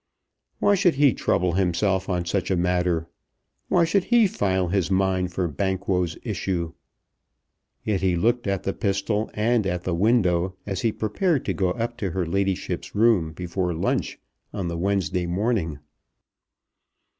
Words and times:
Why 0.57 0.73
should 0.73 0.95
he 0.95 1.13
trouble 1.13 1.51
himself 1.51 2.09
on 2.09 2.25
such 2.25 2.49
a 2.49 2.55
matter? 2.57 3.05
Why 3.67 3.85
should 3.85 4.05
he 4.05 4.25
file 4.25 4.69
his 4.69 4.89
mind 4.89 5.31
for 5.31 5.47
Banquo's 5.47 6.17
issue? 6.23 6.73
Yet 7.83 8.01
he 8.01 8.15
looked 8.15 8.47
at 8.47 8.63
the 8.63 8.73
pistol 8.73 9.29
and 9.35 9.67
at 9.67 9.83
the 9.83 9.93
window 9.93 10.55
as 10.65 10.81
he 10.81 10.91
prepared 10.91 11.45
to 11.45 11.53
go 11.53 11.69
up 11.73 11.97
to 11.97 12.09
her 12.09 12.25
ladyship's 12.25 12.95
room 12.95 13.31
before 13.33 13.75
lunch 13.75 14.17
on 14.51 14.69
the 14.69 14.77
Wednesday 14.79 15.27
morning. 15.27 15.77